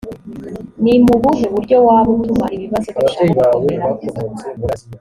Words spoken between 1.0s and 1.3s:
mu